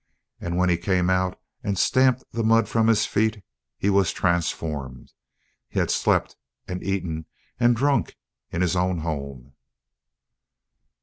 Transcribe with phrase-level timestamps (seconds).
[0.39, 3.43] And when he came out and stamped the mud from his feet
[3.77, 5.13] he was transformed.
[5.69, 6.35] He had slept
[6.67, 7.25] and eaten
[7.59, 8.17] and drunk
[8.49, 9.53] in his own home.